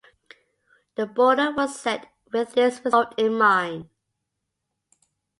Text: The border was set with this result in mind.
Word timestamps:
The 0.95 1.05
border 1.05 1.51
was 1.51 1.79
set 1.79 2.11
with 2.31 2.53
this 2.55 2.83
result 2.83 3.13
in 3.19 3.35
mind. 3.35 3.87